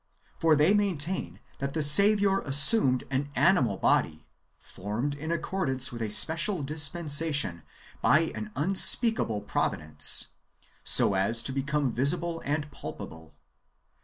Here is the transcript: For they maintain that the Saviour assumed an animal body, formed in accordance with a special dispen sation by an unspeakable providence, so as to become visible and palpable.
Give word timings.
For 0.39 0.55
they 0.55 0.73
maintain 0.73 1.39
that 1.59 1.75
the 1.75 1.83
Saviour 1.83 2.41
assumed 2.41 3.03
an 3.11 3.29
animal 3.35 3.77
body, 3.77 4.25
formed 4.57 5.13
in 5.13 5.29
accordance 5.31 5.91
with 5.91 6.01
a 6.01 6.09
special 6.09 6.63
dispen 6.63 7.05
sation 7.05 7.61
by 8.01 8.31
an 8.33 8.49
unspeakable 8.55 9.41
providence, 9.41 10.29
so 10.83 11.13
as 11.13 11.43
to 11.43 11.51
become 11.51 11.93
visible 11.93 12.41
and 12.47 12.71
palpable. 12.71 13.35